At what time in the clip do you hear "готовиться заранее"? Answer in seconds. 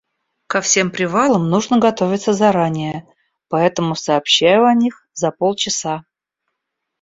1.77-3.05